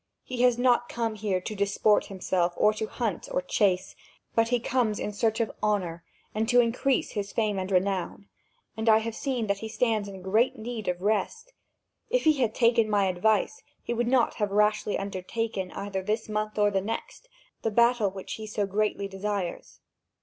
[0.23, 3.95] He has not come here to disport himself or to hunt or chase,
[4.33, 8.25] but he comes in search of honour and to increase his fame and renown,
[8.75, 11.53] and I have seen that he stands in great need of rest.
[12.09, 16.57] If he had taken my advice, he would not have rashly undertaken, either this month
[16.57, 17.29] or the next,
[17.61, 19.81] the battle which he so greatly desires.